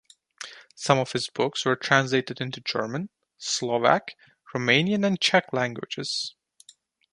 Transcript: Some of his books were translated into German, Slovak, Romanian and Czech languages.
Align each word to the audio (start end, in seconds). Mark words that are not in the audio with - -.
Some 0.73 0.97
of 0.97 1.11
his 1.11 1.29
books 1.29 1.63
were 1.63 1.75
translated 1.75 2.41
into 2.41 2.59
German, 2.59 3.09
Slovak, 3.37 4.15
Romanian 4.51 5.05
and 5.05 5.21
Czech 5.21 5.53
languages. 5.53 6.33